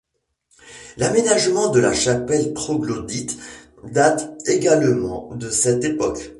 [0.97, 3.37] L’aménagement de la chapelle troglodyte
[3.83, 6.29] date également de cette époque.